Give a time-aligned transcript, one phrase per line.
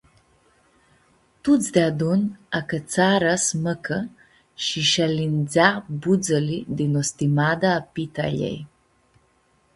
[1.43, 2.21] Tuts deadun
[2.59, 3.99] acãtsarã s-mãcã
[4.63, 5.69] shi sh-alindzea
[6.01, 8.59] budzãli di nostimada a pitãljei.